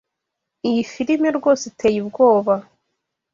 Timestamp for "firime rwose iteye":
0.91-1.97